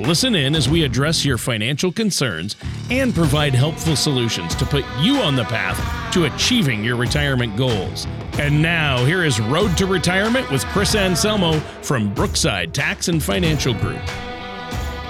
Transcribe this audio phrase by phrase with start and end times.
[0.00, 2.54] Listen in as we address your financial concerns
[2.90, 8.06] and provide helpful solutions to put you on the path to achieving your retirement goals.
[8.38, 13.72] And now, here is Road to Retirement with Chris Anselmo from Brookside Tax and Financial
[13.72, 14.04] Group.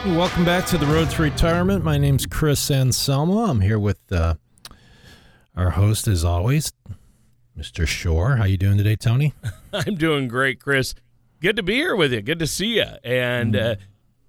[0.07, 1.82] Welcome back to the Road to Retirement.
[1.82, 3.38] My name's Chris Anselmo.
[3.38, 4.34] I'm here with uh,
[5.57, 6.73] our host, as always,
[7.59, 7.88] Mr.
[7.88, 8.37] Shore.
[8.37, 9.34] How you doing today, Tony?
[9.73, 10.95] I'm doing great, Chris.
[11.41, 12.23] Good to be here with you.
[12.23, 12.87] Good to see you.
[13.02, 13.74] And uh,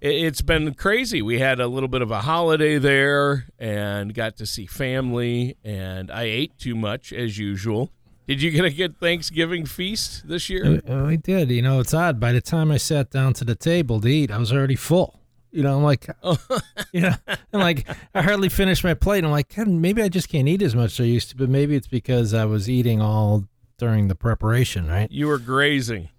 [0.00, 1.22] it's been crazy.
[1.22, 6.10] We had a little bit of a holiday there and got to see family, and
[6.10, 7.90] I ate too much as usual.
[8.26, 10.82] Did you get a good Thanksgiving feast this year?
[10.86, 11.50] I did.
[11.50, 12.20] You know, it's odd.
[12.20, 15.18] By the time I sat down to the table to eat, I was already full.
[15.50, 16.06] You know, I'm like,
[16.92, 19.24] you know, I'm like, I hardly finished my plate.
[19.24, 21.74] I'm like, maybe I just can't eat as much as I used to, but maybe
[21.74, 23.44] it's because I was eating all
[23.78, 25.10] during the preparation, right?
[25.10, 26.10] You were grazing.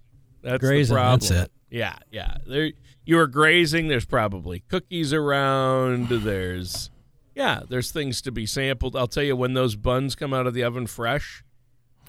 [0.42, 0.96] That's grazing.
[0.96, 1.20] the problem.
[1.20, 1.52] That's it.
[1.70, 2.38] Yeah, yeah.
[2.48, 2.72] There,
[3.10, 3.88] you were grazing.
[3.88, 6.10] There's probably cookies around.
[6.10, 6.92] There's,
[7.34, 8.96] yeah, there's things to be sampled.
[8.96, 11.44] I'll tell you when those buns come out of the oven fresh.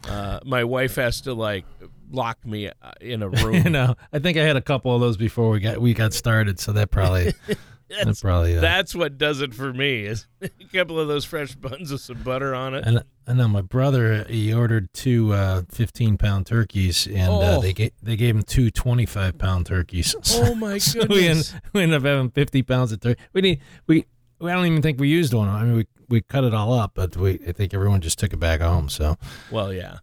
[0.07, 1.65] Uh, my wife has to like
[2.11, 3.55] lock me uh, in a room.
[3.55, 6.13] you know, I think I had a couple of those before we got we got
[6.13, 7.33] started, so that probably
[7.91, 11.55] that probably uh, that's what does it for me is a couple of those fresh
[11.55, 12.85] buns with some butter on it.
[12.87, 17.41] And I know my brother he ordered two uh, 15 pound turkeys, and Oh.
[17.41, 20.15] uh, they gave they gave him two 25 pound turkeys.
[20.33, 23.21] Oh my So we, end, we ended up having 50 pounds of turkey.
[23.33, 24.07] We need we.
[24.43, 25.49] I don't even think we used one.
[25.49, 28.33] I mean, we we cut it all up, but we I think everyone just took
[28.33, 28.89] it back home.
[28.89, 29.17] So
[29.51, 29.99] Well, yeah.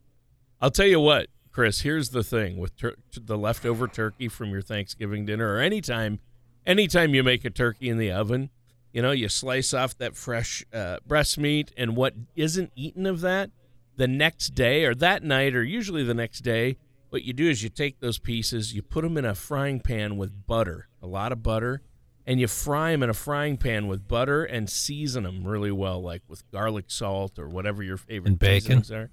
[0.62, 1.82] I'll tell you what, Chris.
[1.82, 6.20] Here's the thing with tur- the leftover turkey from your Thanksgiving dinner, or anytime,
[6.68, 8.52] anytime you make a turkey in the oven,
[8.94, 13.22] you know, you slice off that fresh uh, breast meat, and what isn't eaten of
[13.22, 13.50] that,
[13.96, 16.78] the next day or that night, or usually the next day,
[17.10, 20.18] what you do is you take those pieces, you put them in a frying pan
[20.18, 21.82] with butter, a lot of butter,
[22.26, 26.02] and you fry them in a frying pan with butter and season them really well,
[26.02, 28.84] like with garlic salt or whatever your favorite And bacon.
[28.84, 29.10] seasonings are.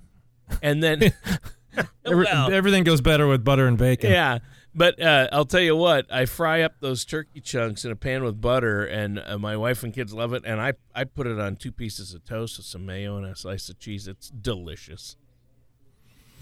[0.61, 1.13] And then,
[2.07, 4.11] Well, everything goes better with butter and bacon.
[4.11, 4.39] yeah,
[4.75, 8.25] but uh, I'll tell you what, I fry up those turkey chunks in a pan
[8.25, 10.43] with butter, and uh, my wife and kids love it.
[10.45, 13.37] And I I put it on two pieces of toast with some mayo and a
[13.37, 14.09] slice of cheese.
[14.09, 15.17] It's delicious,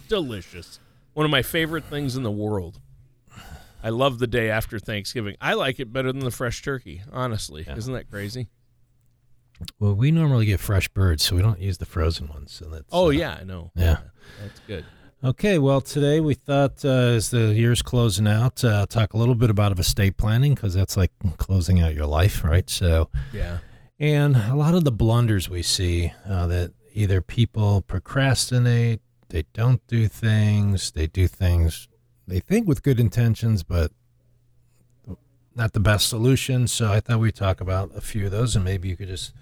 [0.08, 0.78] delicious.
[1.14, 2.80] One of my favorite things in the world.
[3.84, 5.36] I love the day after Thanksgiving.
[5.40, 7.02] I like it better than the fresh turkey.
[7.12, 8.48] Honestly, isn't that crazy?
[9.78, 12.52] Well, we normally get fresh birds, so we don't use the frozen ones.
[12.52, 13.70] So that's Oh uh, yeah, I know.
[13.74, 13.98] yeah.
[14.40, 14.84] that's good.
[15.24, 19.36] Okay, well, today we thought uh, as the year's closing out, uh, talk a little
[19.36, 22.68] bit about estate planning because that's like closing out your life, right?
[22.68, 23.58] So, Yeah.
[24.00, 29.86] and a lot of the blunders we see uh, that either people procrastinate, they don't
[29.86, 31.86] do things, they do things
[32.26, 33.92] they think with good intentions, but
[35.54, 36.66] not the best solution.
[36.66, 39.32] So, I thought we'd talk about a few of those, and maybe you could just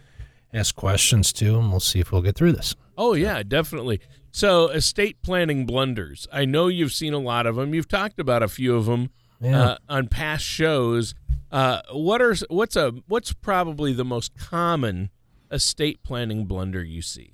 [0.52, 2.76] ask questions too, and we'll see if we'll get through this.
[3.02, 3.98] Oh yeah, definitely.
[4.30, 6.28] So estate planning blunders.
[6.30, 7.72] I know you've seen a lot of them.
[7.72, 9.08] You've talked about a few of them
[9.40, 9.62] Yeah.
[9.62, 11.14] uh, on past shows.
[11.50, 15.08] Uh, what are what's a what's probably the most common
[15.50, 17.32] estate planning blunder you see?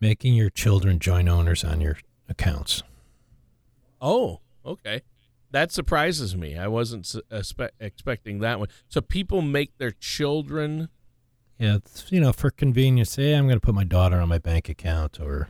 [0.00, 1.96] Making your children joint owners on your
[2.28, 2.82] accounts.
[4.02, 5.00] Oh, okay.
[5.50, 6.58] That surprises me.
[6.58, 7.10] I wasn't
[7.80, 8.68] expecting that one.
[8.88, 10.90] So people make their children.
[11.58, 14.38] Yeah, it's, you know, for convenience, hey, I'm going to put my daughter on my
[14.38, 15.48] bank account or,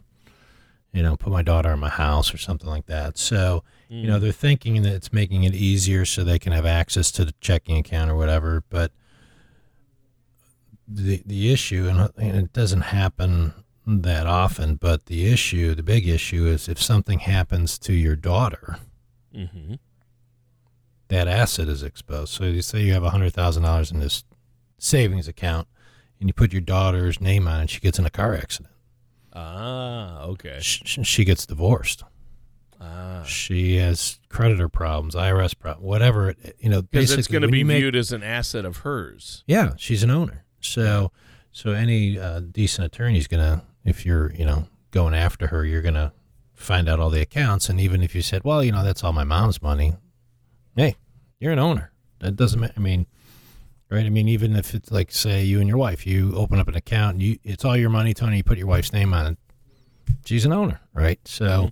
[0.93, 3.19] you know, put my daughter in my house or something like that.
[3.19, 7.11] So, you know, they're thinking that it's making it easier so they can have access
[7.13, 8.65] to the checking account or whatever.
[8.71, 8.93] But
[10.87, 13.53] the the issue, and, and it doesn't happen
[13.87, 18.79] that often, but the issue, the big issue is if something happens to your daughter,
[19.37, 19.75] Mm-hmm.
[21.09, 22.33] that asset is exposed.
[22.33, 24.25] So you say you have hundred thousand dollars in this
[24.79, 25.69] savings account,
[26.21, 28.73] and you put your daughter's name on it, she gets in a car accident.
[29.33, 30.59] Ah, okay.
[30.61, 32.03] Sh- sh- She gets divorced.
[32.81, 36.31] Ah, She has creditor problems, IRS problems, whatever.
[36.31, 38.79] It, you know, because basically it's going to be make- viewed as an asset of
[38.79, 39.45] hers.
[39.47, 40.45] Yeah, she's an owner.
[40.61, 41.13] So,
[41.53, 45.83] so any uh, decent attorney is gonna, if you're, you know, going after her, you're
[45.83, 46.13] gonna
[46.55, 47.69] find out all the accounts.
[47.69, 49.95] And even if you said, well, you know, that's all my mom's money,
[50.77, 50.97] hey,
[51.39, 51.93] you're an owner.
[52.21, 52.75] That doesn't matter.
[52.77, 53.07] I mean,
[53.91, 54.05] right?
[54.05, 56.75] I mean, even if it's like, say, you and your wife, you open up an
[56.77, 58.39] account, and you it's all your money, Tony.
[58.39, 59.39] You put your wife's name on it.
[60.25, 61.21] She's an owner, right?
[61.27, 61.71] So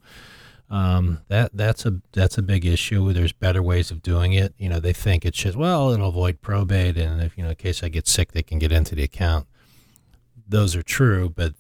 [0.70, 3.12] um, that that's a that's a big issue.
[3.12, 4.54] There's better ways of doing it.
[4.58, 7.56] You know, they think it's just well, it'll avoid probate, and if you know, in
[7.56, 9.46] case I get sick, they can get into the account.
[10.48, 11.54] Those are true, but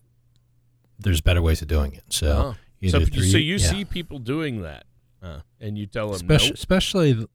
[0.98, 2.04] there's better ways of doing it.
[2.08, 2.88] So, Oh.
[2.88, 3.70] So, so you- yeah.
[3.70, 4.84] see people doing that,
[5.22, 6.54] uh, and you tell them especially, no.
[6.54, 7.26] especially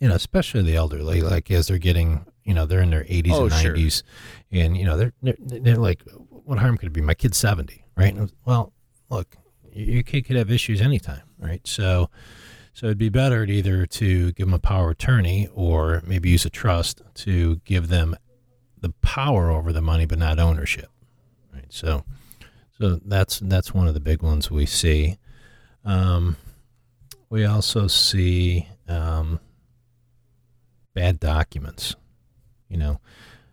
[0.00, 3.30] you know especially the elderly like as they're getting you know they're in their 80s
[3.32, 3.74] Oh, and sure.
[3.74, 4.02] 90s
[4.50, 7.00] and you know they're, they're they're like what harm could it be?
[7.00, 8.14] My kid's 70 right?
[8.14, 8.72] And, well
[9.10, 9.36] look
[9.72, 11.60] your kid could have issues anytime right?
[11.66, 12.10] So
[12.72, 16.44] so it'd be better to either to give them a power attorney or maybe use
[16.44, 18.16] a trust to give them
[18.80, 20.88] the power over the money but not ownership
[21.52, 21.66] right?
[21.68, 22.04] So
[22.78, 25.18] so that's that's one of the big ones we see.
[25.84, 26.36] Um,
[27.28, 29.38] we also see um,
[30.94, 31.96] bad documents,
[32.68, 33.00] you know.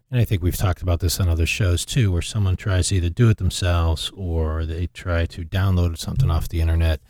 [0.10, 2.95] And I think we've talked about this on other shows too, where someone tries to
[2.95, 7.01] either do it themselves or they try to download something off the internet.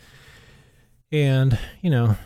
[1.12, 2.18] And, you know,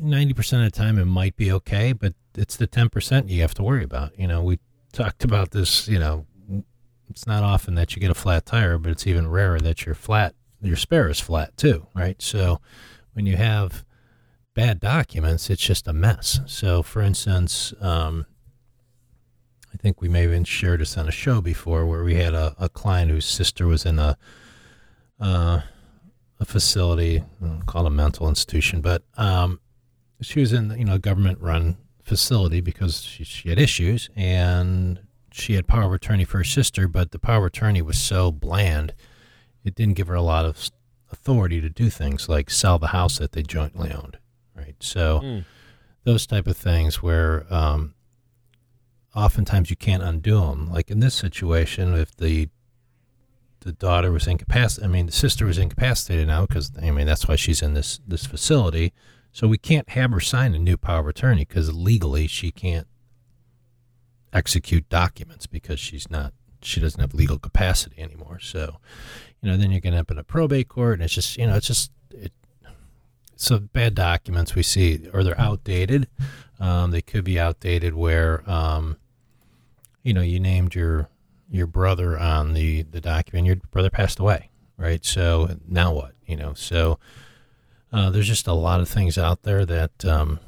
[0.00, 3.62] 90% of the time it might be okay, but it's the 10% you have to
[3.62, 4.16] worry about.
[4.18, 4.60] You know, we
[4.92, 6.26] talked about this, you know,
[7.08, 9.96] it's not often that you get a flat tire, but it's even rarer that your
[9.96, 12.22] flat, your spare is flat too, right?
[12.22, 12.60] So
[13.14, 13.84] when you have
[14.54, 16.40] bad documents, it's just a mess.
[16.46, 18.26] So, for instance, um,
[19.72, 22.34] I think we may have even shared this on a show before, where we had
[22.34, 24.16] a, a client whose sister was in a
[25.20, 25.60] uh,
[26.40, 29.60] a facility uh, called a mental institution, but um,
[30.22, 35.00] she was in you know a government run facility because she, she had issues and
[35.30, 38.32] she had power of attorney for her sister, but the power of attorney was so
[38.32, 38.94] bland,
[39.64, 40.70] it didn't give her a lot of
[41.12, 44.18] authority to do things like sell the house that they jointly owned,
[44.70, 44.82] right?
[44.82, 45.44] So Mm.
[46.04, 47.94] those type of things where um,
[49.14, 50.70] oftentimes you can't undo them.
[50.72, 52.48] Like in this situation, if the
[53.60, 57.28] the daughter was incapacitated, I mean the sister was incapacitated now because I mean that's
[57.28, 58.92] why she's in this this facility.
[59.32, 62.86] So we can't have her sign a new power of attorney because legally she can't
[64.32, 66.32] execute documents because she's not
[66.62, 68.38] she doesn't have legal capacity anymore.
[68.38, 68.76] So,
[69.40, 71.36] you know, then you're going to end up in a probate court, and it's just
[71.36, 72.32] you know it's just it.
[73.40, 76.08] So bad documents we see, or they're outdated.
[76.58, 78.98] Um, they could be outdated where, um,
[80.02, 81.08] you know, you named your
[81.48, 83.46] your brother on the the document.
[83.46, 85.02] Your brother passed away, right?
[85.06, 86.12] So now what?
[86.26, 86.98] You know, so
[87.94, 90.38] uh, there's just a lot of things out there that um,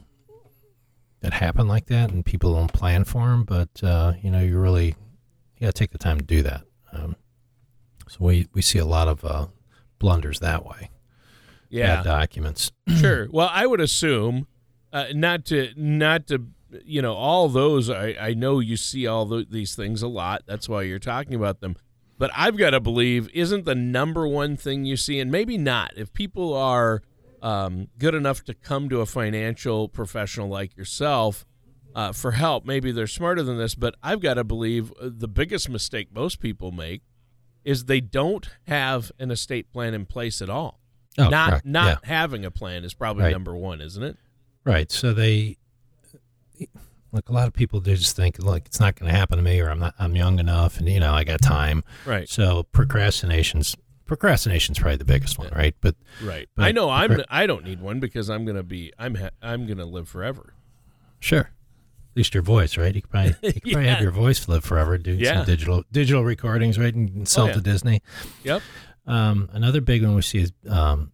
[1.21, 3.45] that happen like that, and people don't plan for them.
[3.45, 4.95] But uh, you know, you really
[5.57, 6.65] you got to take the time to do that.
[6.93, 7.17] Um,
[8.07, 9.47] so we we see a lot of uh,
[9.99, 10.91] blunders that way.
[11.73, 12.71] Yeah, documents.
[12.99, 13.29] sure.
[13.31, 14.47] Well, I would assume
[14.93, 16.47] uh, not to not to
[16.85, 17.89] you know all those.
[17.91, 20.43] I I know you see all tho- these things a lot.
[20.47, 21.77] That's why you're talking about them.
[22.19, 25.93] But I've got to believe isn't the number one thing you see, and maybe not.
[25.97, 27.03] If people are
[27.41, 31.45] um, good enough to come to a financial professional like yourself
[31.95, 33.75] uh, for help, maybe they're smarter than this.
[33.75, 37.03] But I've got to believe uh, the biggest mistake most people make
[37.65, 40.79] is they don't have an estate plan in place at all.
[41.19, 41.67] Oh, not correct.
[41.67, 42.09] not Yeah.
[42.09, 43.33] having a plan is probably Right.
[43.33, 44.17] number one, isn't it?
[44.65, 44.91] Right.
[44.91, 45.59] So they
[47.13, 49.43] like a lot of people they just think like it's not going to happen to
[49.43, 51.85] me or I'm not I'm young enough and you know I got time.
[52.07, 53.77] Right, So procrastination's
[54.07, 55.75] procrastination's probably the biggest one, right?
[55.81, 56.49] But right.
[56.57, 57.23] But- I know I'm.
[57.29, 58.93] I don't need one because I'm gonna be.
[58.99, 59.15] I'm.
[59.17, 60.55] Ha- I'm gonna live forever.
[61.21, 61.51] sure.
[62.15, 62.95] At least your voice, right?
[62.95, 65.37] You could probably, you could probably have your voice live forever, do Yeah.
[65.39, 66.95] some digital digital recordings, right?
[66.95, 67.53] And sell Oh, yeah.
[67.55, 68.03] to Disney.
[68.45, 68.61] Yep.
[69.07, 71.13] Um, another big one we see is um,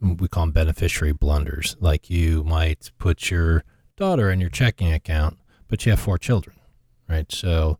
[0.00, 1.76] we call them beneficiary blunders.
[1.80, 3.64] Like you might put your
[3.96, 6.56] daughter in your checking account, but you have four children,
[7.08, 7.30] right?
[7.30, 7.78] So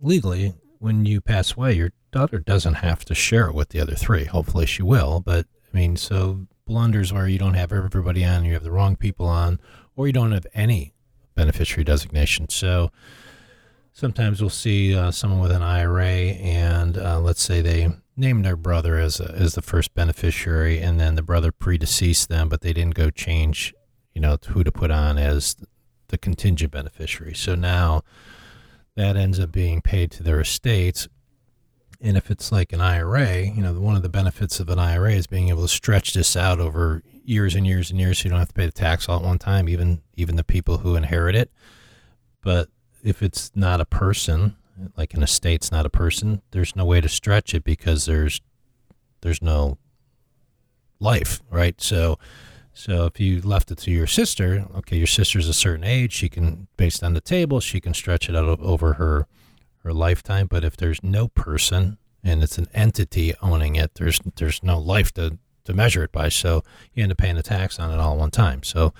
[0.00, 3.94] legally, when you pass away, your daughter doesn't have to share it with the other
[3.94, 4.24] three.
[4.24, 5.20] Hopefully, she will.
[5.20, 8.96] But I mean, so blunders where you don't have everybody on, you have the wrong
[8.96, 9.60] people on,
[9.96, 10.94] or you don't have any
[11.34, 12.48] beneficiary designation.
[12.48, 12.90] So
[13.92, 18.56] sometimes we'll see uh, someone with an IRA, and uh, let's say they named their
[18.56, 22.72] brother as a, as the first beneficiary, and then the brother predeceased them, but they
[22.72, 23.74] didn't go change,
[24.12, 25.56] you know, who to put on as
[26.08, 27.34] the contingent beneficiary.
[27.34, 28.02] So now
[28.96, 31.08] that ends up being paid to their estates.
[32.00, 35.12] And if it's like an IRA, you know, one of the benefits of an IRA
[35.12, 38.30] is being able to stretch this out over years and years and years, so you
[38.30, 40.96] don't have to pay the tax all at one time, even even the people who
[40.96, 41.50] inherit it.
[42.42, 42.68] But
[43.02, 44.56] if it's not a person,
[44.96, 48.40] like an estate's not a person, there's no way to stretch it because there's
[49.22, 49.78] there's no
[50.98, 51.80] life, right?
[51.80, 52.18] So
[52.72, 56.28] So if you left it to your sister, okay, your sister's a certain age, she
[56.28, 59.26] can, based on the table, she can stretch it out over her
[59.82, 60.46] her lifetime.
[60.46, 65.12] But if there's no person and it's an entity owning it, there's there's no life
[65.14, 66.28] to to measure it by.
[66.30, 66.62] So
[66.94, 68.62] you end up paying a tax on it all one time.
[68.62, 68.92] So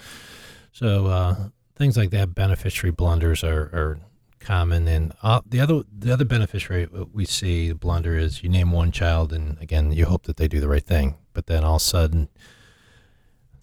[0.73, 1.49] so uh,
[1.81, 3.99] things like that, beneficiary blunders are, are
[4.39, 4.87] common.
[4.87, 9.33] And uh, the other the other beneficiary we see blunder is you name one child,
[9.33, 11.85] and again you hope that they do the right thing, but then all of a
[11.85, 12.29] sudden,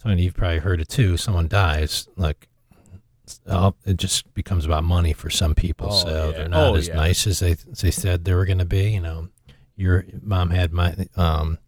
[0.03, 1.15] Tony, you've probably heard it too.
[1.15, 2.47] Someone dies, like
[3.45, 5.89] uh, it just becomes about money for some people.
[5.91, 6.37] Oh, so yeah.
[6.37, 6.95] they're not Oh, as yeah.
[6.95, 8.89] nice as they as they said they were going to be.
[8.91, 9.29] You know,
[9.75, 11.59] your mom had my um,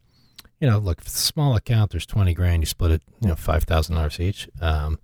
[0.60, 4.50] you know, look, small account, there's 20 grand, you split it, you know, $5,000 each.
[4.60, 5.00] Um,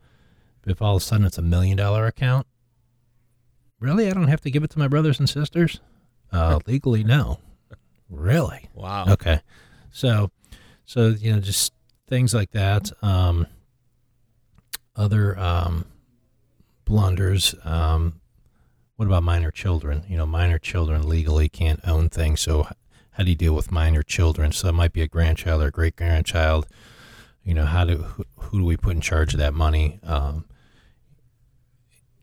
[0.68, 2.48] if all of a sudden it's a million dollar account,
[3.80, 4.08] really?
[4.08, 5.80] I don't have to give it to my brothers and sisters?
[6.32, 7.40] Uh, legally, no.
[8.10, 8.70] Really?
[8.74, 9.06] Wow.
[9.10, 9.42] Okay.
[9.92, 10.32] So,
[10.86, 11.74] so, you know, just
[12.08, 12.92] things like that.
[13.02, 13.48] Um,
[14.96, 15.86] other, um,
[16.86, 18.22] blunders, um,
[18.96, 20.04] what about minor children?
[20.08, 22.42] You know, minor children legally can't own things.
[22.42, 22.68] So,
[23.12, 24.52] how do you deal with minor children?
[24.52, 26.68] So, it might be a grandchild or a great grandchild.
[27.44, 30.00] You know, how do who, who do we put in charge of that money?
[30.04, 30.46] Um,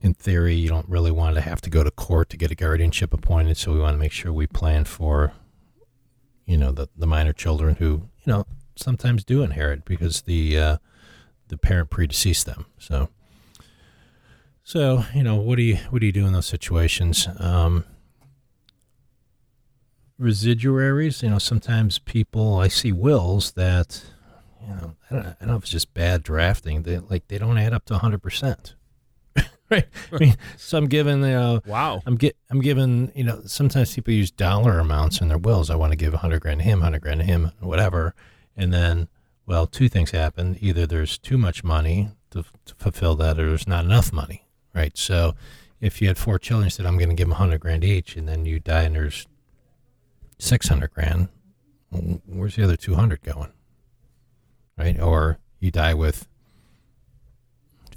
[0.02, 2.54] in theory, you don't really want to have to go to court to get a
[2.54, 3.56] guardianship appointed.
[3.56, 5.32] So, we want to make sure we plan for,
[6.44, 10.76] you know, the the minor children who you know sometimes do inherit because the uh,
[11.48, 12.66] the parent predeceased them.
[12.78, 13.08] So.
[14.64, 17.26] So you know what do you what do you do in those situations?
[17.38, 17.84] Um,
[20.18, 24.04] residuaries, you know, sometimes people I see wills that,
[24.62, 26.82] you know, I don't, I don't know if it's just bad drafting.
[26.82, 28.74] They like they don't add up to hundred percent.
[29.72, 29.86] Right.
[30.12, 32.02] I mean, so I'm given you know, Wow.
[32.06, 35.70] I'm get I'm given you know sometimes people use dollar amounts in their wills.
[35.70, 38.14] I want to give a hundred grand to him, hundred grand to him, whatever,
[38.56, 39.08] and then
[39.46, 40.56] well, two things happen.
[40.60, 44.46] Either there's too much money to, to fulfill that, or there's not enough money.
[44.74, 44.96] Right.
[44.96, 45.34] So
[45.80, 48.16] if you had four children, you said I'm going to give them hundred grand each,
[48.16, 49.26] and then you die and there's
[50.38, 51.28] six hundred grand.
[52.26, 53.52] Where's the other two hundred going?
[54.78, 54.98] Right.
[54.98, 56.26] Or you die with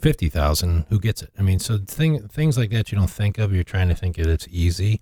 [0.06, 0.86] fifty thousand.
[0.90, 1.32] Who gets it?
[1.36, 3.52] I mean, so thing things like that you don't think of.
[3.52, 5.02] You're trying to think that it's easy,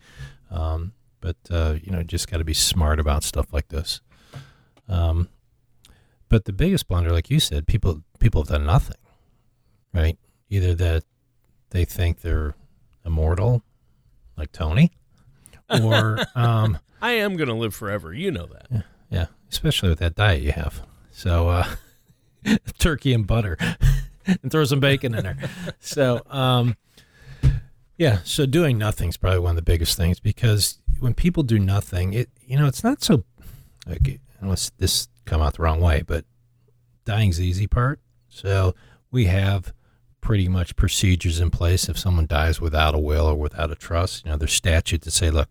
[0.49, 3.99] um, but uh, you know, just got to be smart about stuff like this.
[4.87, 5.27] Um,
[6.29, 8.95] but the biggest blunder, like you said, people people have done nothing,
[9.93, 10.17] right?
[10.49, 11.03] Either that
[11.71, 12.55] they think they're
[13.05, 13.61] immortal,
[14.37, 14.93] like Tony,
[15.81, 18.13] or um, I am going to live forever.
[18.13, 18.85] You know that.
[19.09, 20.81] yeah, especially with that diet you have.
[21.11, 21.75] So uh,
[22.79, 23.57] turkey and butter,
[24.41, 25.37] and throw some bacon in there.
[25.79, 26.75] So um,
[27.97, 31.59] yeah, so doing nothing is probably one of the biggest things because when people do
[31.59, 33.23] nothing, it you know it's not so.
[33.85, 36.25] Like, unless this come out the wrong way, but
[37.05, 37.99] dying's the easy part.
[38.29, 38.75] So
[39.11, 39.73] we have
[40.21, 44.25] pretty much procedures in place if someone dies without a will or without a trust.
[44.25, 45.49] You know, there's statute to say, look,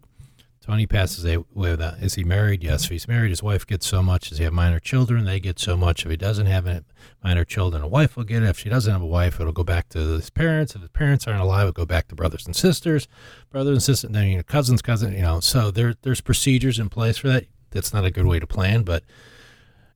[0.63, 1.99] Tony passes away without.
[1.99, 2.63] Is he married?
[2.63, 2.85] Yes.
[2.85, 4.29] If he's married, his wife gets so much.
[4.29, 5.25] Does he have minor children?
[5.25, 6.05] They get so much.
[6.05, 6.85] If he doesn't have
[7.23, 8.49] minor children, a wife will get it.
[8.49, 10.77] If she doesn't have a wife, it'll go back to his parents.
[10.77, 13.09] If his parents aren't alive, it'll go back to brothers and sisters,
[13.51, 15.15] brothers and sisters, then you know, cousins, cousin.
[15.15, 17.47] You know, so there there's procedures in place for that.
[17.71, 19.03] That's not a good way to plan, but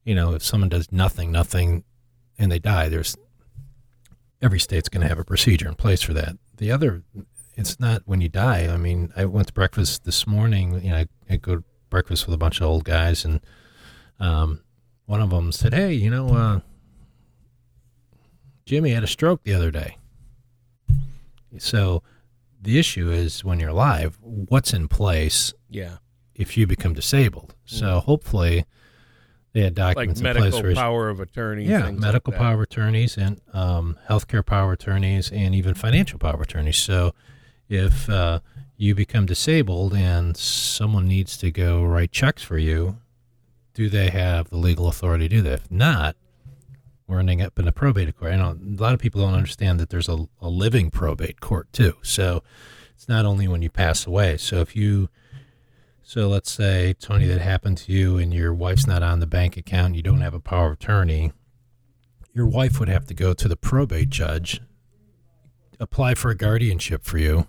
[0.04, 1.84] you know, if someone does nothing, nothing,
[2.38, 3.16] and they die, there's
[4.42, 6.36] every state's going to have a procedure in place for that.
[6.56, 7.02] The other,
[7.56, 8.68] it's not when you die.
[8.72, 10.80] I mean, I went to breakfast this morning.
[10.84, 13.40] You know, I, I go to breakfast with a bunch of old guys, and
[14.20, 14.60] um,
[15.06, 16.60] one of them said, "Hey, you know, uh,
[18.64, 19.96] Jimmy had a stroke the other day."
[21.58, 22.02] So,
[22.60, 25.96] the issue is when you're alive, what's in place Yeah.
[26.34, 27.54] if you become disabled.
[27.64, 28.64] So hopefully
[29.52, 31.64] they had Like documents in place medical for power of attorney.
[31.64, 36.42] yeah, medical like power of attorneys and um, healthcare power attorneys and even financial power
[36.42, 36.76] attorneys.
[36.76, 37.14] So
[37.68, 38.40] if uh,
[38.76, 42.98] you become disabled and someone needs to go write checks for you,
[43.74, 45.52] do they have the legal authority to do that?
[45.52, 46.16] If not,
[47.06, 48.32] we're ending up in a probate court.
[48.32, 51.72] I know a lot of people don't understand that there's a, a living probate court
[51.72, 51.94] too.
[52.02, 52.42] So
[52.94, 54.38] it's not only when you pass away.
[54.38, 55.08] So if you
[56.08, 59.56] so let's say, Tony, that happened to you and your wife's not on the bank
[59.56, 61.32] account, you don't have a power of attorney,
[62.32, 64.60] your wife would have to go to the probate judge,
[65.80, 67.48] apply for a guardianship for you,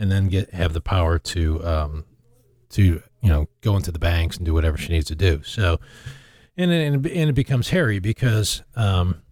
[0.00, 2.04] and then get have the power to um,
[2.70, 5.42] to you know go into the banks and do whatever she needs to do.
[5.44, 5.78] So,
[6.56, 9.22] and and, and it becomes hairy because um,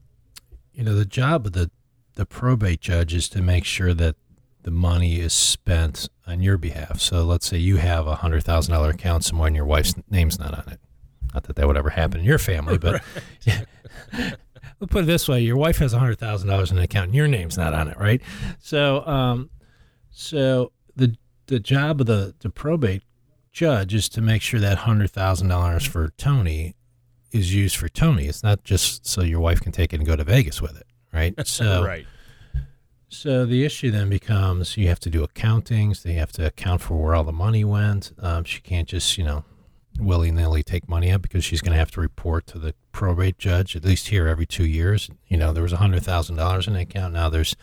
[0.73, 1.71] you know the job of the
[2.15, 4.17] the probate judge is to make sure that
[4.63, 7.01] the money is spent on your behalf.
[7.01, 10.39] So let's say you have a hundred thousand dollar account somewhere and your wife's name's
[10.39, 10.81] not on it.
[11.33, 13.03] Not that that would ever happen in your family, but
[13.47, 14.37] let's
[14.91, 17.15] put it this way: your wife has a hundred thousand dollars in an account, and
[17.15, 18.21] your name's not on it, right?
[18.59, 19.51] So, um,
[20.19, 23.05] so the the job of the the probate
[23.53, 26.75] judge is to make sure that hundred thousand dollars for Tony
[27.31, 28.27] is used for Tony.
[28.27, 30.87] It's not just so your wife can take it and go to Vegas with it,
[31.13, 31.35] right?
[31.47, 32.05] So, right.
[33.09, 36.03] so the issue then becomes you have to do accountings.
[36.03, 38.11] They have to account for where all the money went.
[38.19, 39.45] Um, she can't just you know
[40.01, 43.39] willy nilly take money out because she's going to have to report to the probate
[43.39, 45.11] judge at least here every two years.
[45.29, 47.15] You know, there was a hundred thousand dollars in the account.
[47.15, 47.55] Now there's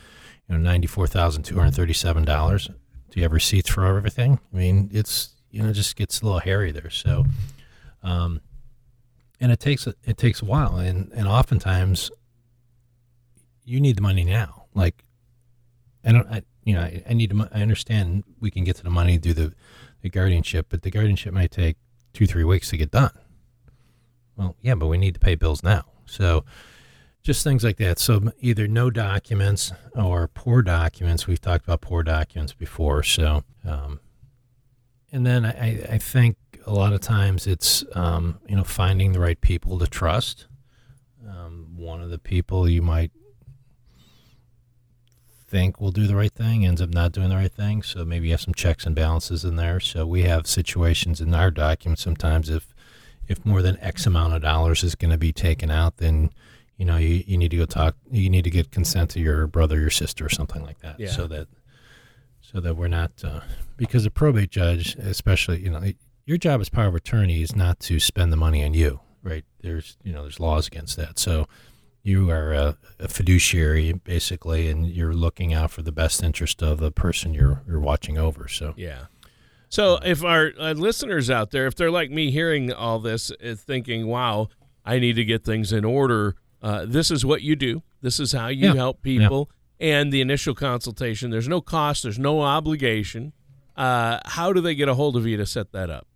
[0.47, 2.67] you know ninety four thousand two hundred thirty seven dollars.
[2.67, 4.39] Do you have receipts for everything?
[4.53, 6.89] I mean, it's you know just gets a little hairy there.
[6.89, 7.25] So,
[8.03, 8.41] um,
[9.39, 12.11] and it takes it takes a while, and and oftentimes
[13.63, 14.65] you need the money now.
[14.73, 15.03] Like,
[16.03, 17.49] I don't, I you know, I, I need to.
[17.51, 19.53] I understand we can get to the money through the
[20.01, 21.77] the guardianship, but the guardianship might take
[22.13, 23.11] two three weeks to get done.
[24.35, 25.85] Well, yeah, but we need to pay bills now.
[26.05, 26.43] So
[27.25, 27.97] just things like that.
[27.97, 31.25] So either no documents or poor documents.
[31.25, 33.01] We've talked about poor documents before.
[33.01, 33.99] So, um,
[35.11, 39.19] and then I, I think a lot of times it's um, you know finding the
[39.19, 40.45] right people to trust.
[41.27, 43.11] Um, one of the people you might
[45.47, 47.81] think will do the right thing ends up not doing the right thing.
[47.81, 49.79] So maybe you have some checks and balances in there.
[49.79, 52.75] So we have situations in our documents sometimes if
[53.27, 56.29] if more than X amount of dollars is going to be taken out, then
[56.77, 57.95] you know you, you need to go talk.
[58.11, 61.09] You need to get consent to your brother, your sister, or something like that, Yeah.
[61.09, 61.47] so that
[62.41, 63.41] so that we're not uh,
[63.77, 65.83] because a probate judge, especially you know,
[66.25, 69.45] your job as power of attorney is not to spend the money on you, right?
[69.61, 71.47] There's you know there's laws against that, so
[72.03, 76.79] you are a, a fiduciary basically, and you're looking out for the best interest of
[76.79, 78.47] the person you're you're watching over.
[78.47, 79.05] So Yeah.
[79.69, 83.55] So if our uh, listeners out there, if they're like me hearing all this, uh,
[83.57, 84.47] thinking, wow,
[84.85, 87.83] I need to get things in order, uh, this is what you do.
[88.01, 88.73] This is how you Yeah.
[88.75, 89.49] help people.
[89.79, 93.33] And the initial consultation, there's no cost, there's no obligation.
[93.75, 96.07] Uh, how do they get a hold of you to set that up?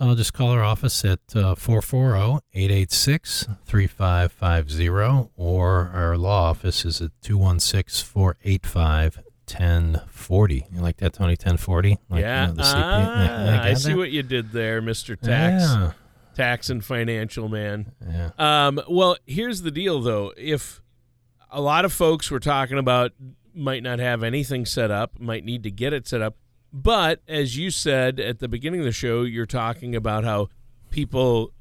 [0.00, 4.88] I'll just call our office at uh, 440 886 3550,
[5.36, 9.16] or our law office is at 216 485
[9.50, 10.66] 1040.
[10.72, 11.32] You like that, Tony?
[11.32, 11.98] 1040?
[12.10, 12.42] Like, yeah.
[12.42, 12.72] you know, the CP?
[12.76, 13.96] Ah, Yeah, I see that?
[13.98, 15.18] what you did there, Mr.
[15.20, 15.64] Tax.
[15.64, 15.92] Yeah.
[16.38, 17.92] Tax and financial man.
[18.08, 18.30] yeah.
[18.38, 20.32] Um, well, here's the deal, though.
[20.36, 20.80] If
[21.50, 23.12] a lot of folks we're talking about
[23.54, 26.36] might not have anything set up, might need to get it set up,
[26.72, 30.48] but as you said at the beginning of the show, you're talking about how
[30.90, 31.52] people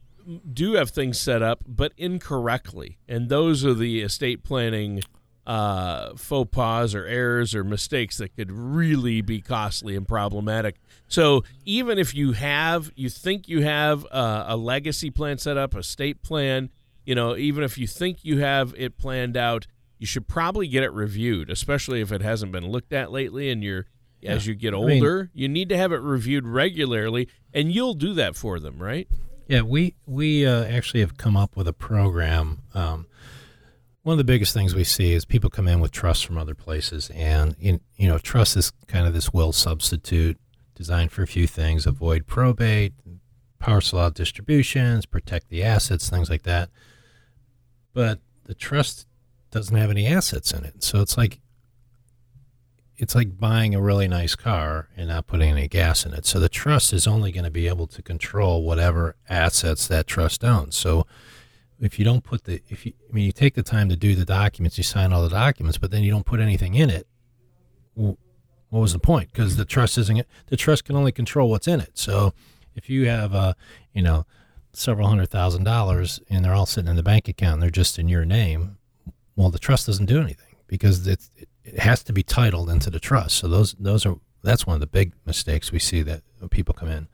[0.53, 5.01] do have things set up, but incorrectly, and those are the estate planning
[5.47, 10.75] uh, faux pas or errors or mistakes that could really be costly and problematic.
[11.07, 15.73] So even if you have, you think you have a, a legacy plan set up,
[15.73, 16.69] a state plan,
[17.05, 20.83] you know, even if you think you have it planned out, you should probably get
[20.83, 23.85] it reviewed, especially if it hasn't been looked at lately and you're
[24.25, 28.13] as you get mean- older, you need to have it reviewed regularly and you'll do
[28.15, 29.07] that for them, right?
[29.47, 32.63] Yeah, we we uh, actually have come up with a program.
[32.73, 33.07] Um,
[34.07, 36.55] one of the biggest things we see is people come in with trust from other
[36.55, 40.37] places, and in, you know, trust is kind of this will substitute
[40.75, 42.93] designed for a few things: avoid probate,
[43.59, 46.69] parcel out distributions, protect the assets, things like that.
[47.93, 49.07] But the trust
[49.51, 51.41] doesn't have any assets in it, so it's like
[52.95, 56.25] it's like buying a really nice car and not putting any gas in it.
[56.25, 60.45] So the trust is only going to be able to control whatever assets that trust
[60.45, 60.77] owns.
[60.77, 61.05] So
[61.79, 64.15] if you don't put the if you I mean you take the time to do
[64.15, 67.07] the documents, you sign all the documents, but then you don't put anything in it.
[67.95, 68.17] Well,
[68.69, 69.31] what was the point?
[69.31, 71.97] Because the trust isn't the trust can only control what's in it.
[71.97, 72.33] So
[72.75, 73.55] if you have a
[73.93, 74.25] you know
[74.73, 77.97] several hundred thousand dollars and they're all sitting in the bank account and they're just
[77.99, 78.77] in your name,
[79.35, 81.29] well the trust doesn't do anything because it's,
[81.63, 83.37] it has to be titled into the trust.
[83.37, 86.89] So those those are that's one of the big mistakes we see that people come
[86.89, 87.07] in.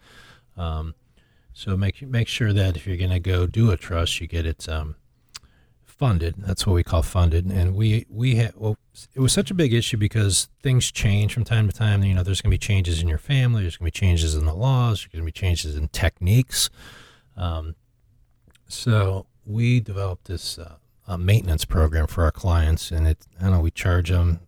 [0.55, 0.95] Um,
[1.53, 4.45] so make make sure that if you're going to go do a trust, you get
[4.45, 4.95] it um,
[5.85, 6.35] funded.
[6.37, 7.45] That's what we call funded.
[7.45, 8.77] And we we ha- well,
[9.13, 12.03] it was such a big issue because things change from time to time.
[12.03, 13.61] You know, there's going to be changes in your family.
[13.61, 14.99] There's going to be changes in the laws.
[14.99, 16.69] There's going to be changes in techniques.
[17.37, 17.75] Um,
[18.67, 23.59] so we developed this uh, maintenance program for our clients, and it I don't know
[23.61, 24.39] we charge them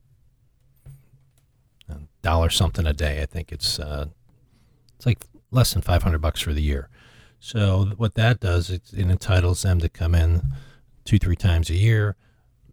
[1.87, 3.21] a dollar something a day.
[3.21, 4.07] I think it's uh,
[4.95, 6.89] it's like less than five hundred bucks for the year.
[7.39, 10.41] So what that does, it, it entitles them to come in
[11.03, 12.15] two three times a year,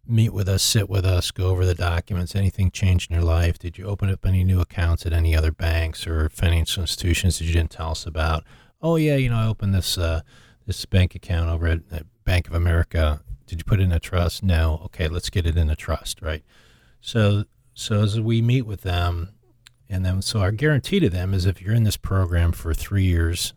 [0.07, 2.35] meet with us, sit with us, go over the documents.
[2.35, 3.59] Anything changed in your life?
[3.59, 7.45] Did you open up any new accounts at any other banks or financial institutions that
[7.45, 8.45] you didn't tell us about?
[8.81, 10.23] Oh yeah, you know I opened this uh,
[10.67, 13.21] this bank account over at, at Bank of America
[13.53, 14.43] did you put it in a trust?
[14.43, 14.81] No.
[14.87, 16.43] Okay, let's get it in a trust, right?
[17.03, 17.45] So
[17.75, 19.35] so as we meet with them,
[19.91, 23.05] and then so our guarantee to them is if you're in this program for three
[23.05, 23.53] years,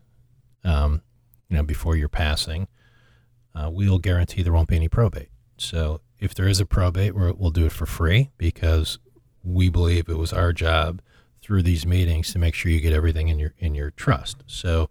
[0.64, 1.02] um,
[1.48, 2.68] you know, before you're passing,
[3.54, 5.30] uh, we'll guarantee there won't be any probate.
[5.58, 8.98] So if there is a probate, we will do it for free because
[9.42, 11.00] we believe it was our job
[11.42, 14.42] through these meetings to make sure you get everything in your in your trust.
[14.46, 14.90] So,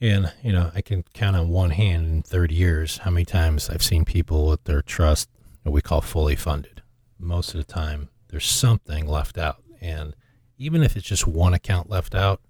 [0.00, 3.68] and you know, I can count on one hand in 30 years how many times
[3.68, 5.28] I've seen people with their trust
[5.62, 6.82] what we call fully funded.
[7.18, 10.14] Most of the time, there's something left out, and
[10.56, 12.40] even if it's just one account left out,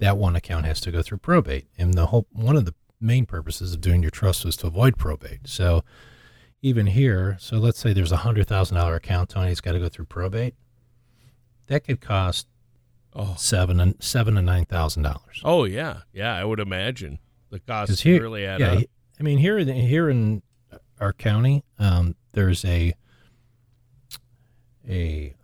[0.00, 1.66] that one account has to go through probate.
[1.78, 4.96] And the whole one of the main purposes of doing your trust was to avoid
[4.96, 5.40] probate.
[5.44, 5.84] So
[6.62, 9.88] even here, so let's say there's a hundred thousand dollar account, Tony's got to go
[9.88, 10.54] through probate.
[11.68, 12.48] That could cost
[13.14, 13.34] oh.
[13.38, 15.40] seven and seven to nine thousand dollars.
[15.44, 17.18] Oh yeah, yeah, I would imagine
[17.50, 18.84] the costs here, really add yeah, up.
[19.18, 20.42] I mean here in here in
[20.98, 22.94] our county, um, there's a
[24.88, 25.34] a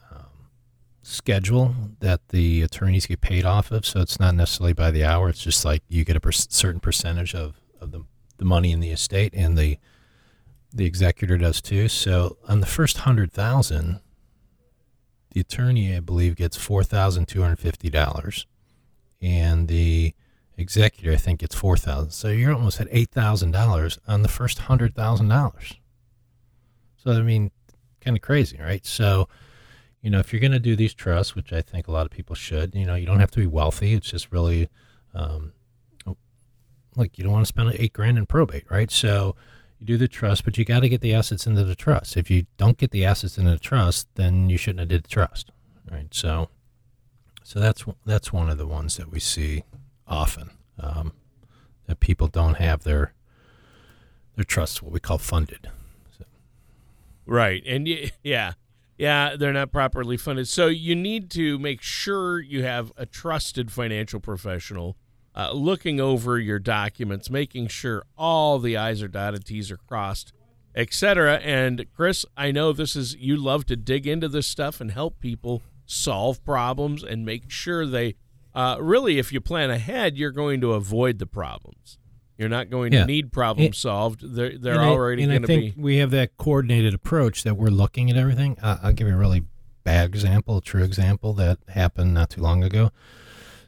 [1.06, 5.28] schedule that the attorneys get paid off of, so it's not necessarily by the hour.
[5.28, 8.04] It's just like you get a per- certain percentage of, of the
[8.38, 9.78] the money in the estate, and the
[10.72, 11.88] the executor does too.
[11.88, 14.00] So on the first hundred thousand,
[15.30, 18.46] the attorney, I believe, gets four thousand two hundred fifty dollars,
[19.22, 20.12] and the
[20.58, 22.10] executor, I think, gets four thousand.
[22.10, 25.74] So you're almost at eight thousand dollars on the first hundred thousand dollars.
[26.96, 27.52] So I mean,
[28.00, 28.84] kind of crazy, right?
[28.84, 29.28] So,
[30.06, 32.12] you know, if you're going to do these trusts, which I think a lot of
[32.12, 33.92] people should, you know, you don't have to be wealthy.
[33.92, 34.68] It's just really,
[35.14, 35.52] um,
[36.94, 38.88] like you don't want to spend eight grand in probate, right?
[38.88, 39.34] So
[39.80, 42.16] you do the trust, but you got to get the assets into the trust.
[42.16, 45.08] If you don't get the assets into the trust, then you shouldn't have did the
[45.08, 45.50] trust,
[45.90, 46.14] right?
[46.14, 46.50] So,
[47.42, 49.64] so that's that's one of the ones that we see
[50.06, 51.14] often um,
[51.88, 53.12] that people don't have their
[54.36, 55.68] their trust, what we call funded.
[56.16, 56.26] So.
[57.26, 57.88] Right, and
[58.22, 58.52] yeah,
[58.98, 60.48] yeah, they're not properly funded.
[60.48, 64.96] So you need to make sure you have a trusted financial professional
[65.34, 70.32] uh, looking over your documents, making sure all the I's are dotted, T's are crossed,
[70.74, 71.36] etc.
[71.36, 75.20] And Chris, I know this is you love to dig into this stuff and help
[75.20, 78.14] people solve problems and make sure they
[78.54, 81.98] uh, really, if you plan ahead, you're going to avoid the problems.
[82.38, 83.00] You're not going yeah.
[83.00, 84.20] to need problems solved.
[84.22, 85.74] They're they're already going to be.
[85.76, 88.58] We have that coordinated approach that we're looking at everything.
[88.62, 89.44] Uh, I'll give you a really
[89.84, 92.90] bad example, a true example that happened not too long ago.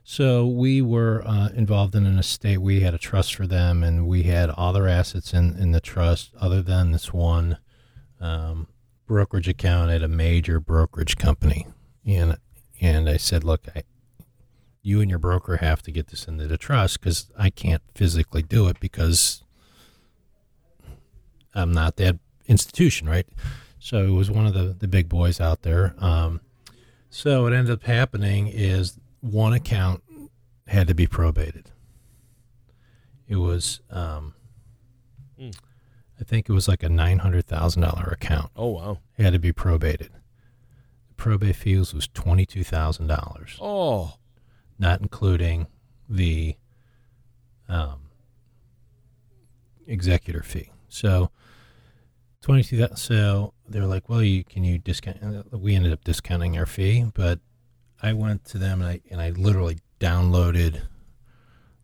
[0.05, 2.59] So we were uh, involved in an estate.
[2.59, 5.81] We had a trust for them, and we had all their assets in, in the
[5.81, 7.59] trust, other than this one
[8.21, 8.69] um,
[9.07, 11.67] brokerage account at a major brokerage company.
[12.07, 12.39] And
[12.81, 13.83] and I said, look, I,
[14.88, 18.42] you and your broker have to get this into the trust because I can't physically
[18.42, 19.44] do it because
[21.55, 23.27] I'm not that institution, right?
[23.79, 25.94] So it was one of the, the big boys out there.
[25.98, 26.40] Um,
[27.11, 30.03] so what ended up happening is one account
[30.66, 31.66] had to be probated.
[33.29, 34.35] It was, um,
[35.38, 35.55] mm.
[36.18, 38.51] I think it was like a nine hundred thousand dollar account.
[38.57, 38.98] Oh wow!
[39.18, 40.11] It had to be probated.
[41.09, 43.59] The probate fees was twenty two thousand dollars.
[43.61, 44.14] Oh,
[44.79, 45.67] not including
[46.09, 46.57] the
[47.69, 48.11] um,
[49.87, 50.71] executor fee.
[50.88, 51.31] So
[52.41, 52.87] twenty two.
[52.95, 57.41] So they're like, "Well, you can you discount?" We ended up discounting our fee, but
[58.03, 60.83] I went to them and I and I literally downloaded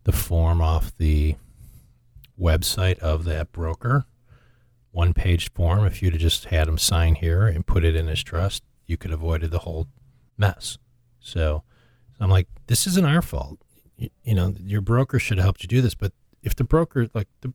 [0.03, 1.35] the form off the
[2.39, 4.05] website of that broker.
[4.91, 5.85] One page form.
[5.85, 8.97] If you'd have just had him sign here and put it in his trust, you
[8.97, 9.87] could have avoided the whole
[10.37, 10.77] mess.
[11.19, 11.63] So
[12.19, 13.59] I'm like, this isn't our fault.
[13.97, 15.95] You, you know, your broker should have helped you do this.
[15.95, 17.53] But if the broker, like the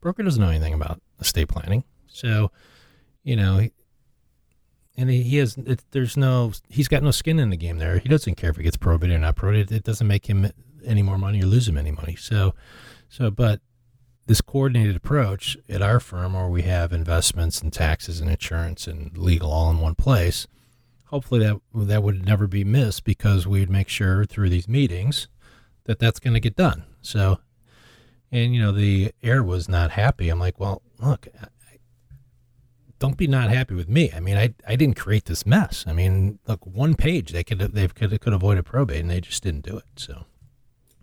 [0.00, 1.84] broker doesn't know anything about estate planning.
[2.06, 2.50] So,
[3.22, 3.68] you know,
[4.96, 7.98] and he, has it, there's no he's got no skin in the game there.
[7.98, 9.70] He doesn't care if he gets probated or not probated.
[9.70, 10.50] It doesn't make him
[10.84, 12.16] any more money or lose him any money.
[12.16, 12.54] So,
[13.08, 13.60] so but
[14.26, 19.16] this coordinated approach at our firm, where we have investments and taxes and insurance and
[19.16, 20.46] legal all in one place,
[21.08, 25.28] hopefully that that would never be missed because we'd make sure through these meetings
[25.84, 26.84] that that's going to get done.
[27.00, 27.40] So,
[28.30, 30.28] and you know the heir was not happy.
[30.28, 31.28] I'm like, well, look,
[32.98, 34.10] don't be not happy with me.
[34.14, 35.84] I mean, I, I didn't create this mess.
[35.86, 39.20] I mean, look, one page they could they could could avoid a probate, and they
[39.20, 39.84] just didn't do it.
[39.96, 40.26] So,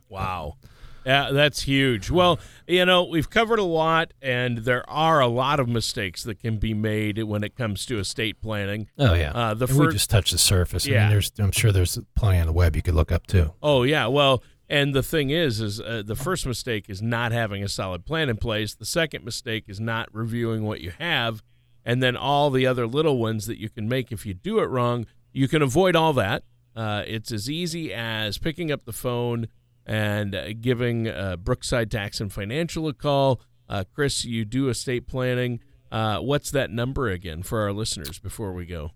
[0.09, 0.57] wow,
[1.05, 2.09] that's huge.
[2.09, 6.39] Well, you know, we've covered a lot, and there are a lot of mistakes that
[6.39, 8.87] can be made when it comes to estate planning.
[8.97, 10.85] Oh yeah, uh, the first, we just touched the surface.
[10.85, 13.27] Yeah, I mean, there's I'm sure there's plenty on the web you could look up
[13.27, 13.53] too.
[13.61, 17.63] Oh yeah, well, And the thing is, is uh, the first mistake is not having
[17.63, 18.73] a solid plan in place.
[18.73, 21.43] The second mistake is not reviewing what you have,
[21.85, 24.69] and then all the other little ones that you can make if you do it
[24.69, 25.05] wrong.
[25.31, 26.43] You can avoid all that.
[26.75, 29.47] Uh, it's as easy as picking up the phone
[29.85, 33.41] and uh, giving uh, Brookside Tax and Financial a call.
[33.67, 35.59] Uh, Chris, you do estate planning.
[35.91, 38.91] What's that number again for our listeners before we go?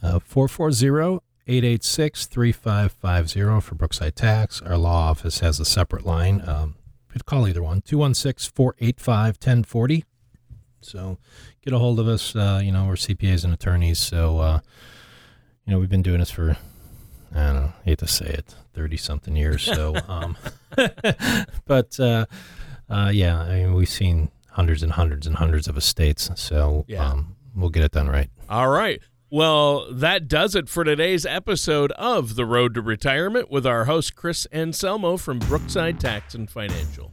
[0.00, 4.62] 440 886 3550 for Brookside Tax.
[4.62, 6.42] Our law office has a separate line.
[6.46, 6.76] Um,
[7.08, 10.04] could call either one 216 485 1040.
[10.80, 11.18] So
[11.62, 12.34] get a hold of us.
[12.34, 13.98] Uh, you know, we're CPAs and attorneys.
[13.98, 14.60] So, uh,
[15.64, 16.56] you know, we've been doing this for,
[17.34, 19.62] I don't know, I hate to say it, 30 something years.
[19.62, 20.36] So, um,
[21.66, 22.26] but uh,
[22.88, 26.30] uh, yeah, I mean, we've seen hundreds and hundreds and hundreds of estates.
[26.34, 27.06] So Yeah.
[27.08, 28.30] um, we'll get it done right.
[28.48, 29.00] All right.
[29.32, 34.16] Well, that does it for today's episode of The Road to Retirement with our host,
[34.16, 37.12] Chris Anselmo from Brookside Tax and Financial.